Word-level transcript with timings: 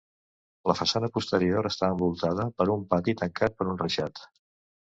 La 0.71 0.75
façana 0.79 1.09
posterior 1.17 1.69
està 1.71 1.89
envoltada 1.95 2.47
per 2.63 2.67
un 2.79 2.89
pati 2.95 3.17
tancat 3.23 3.59
per 3.61 3.69
un 3.75 3.79
reixat. 3.87 4.27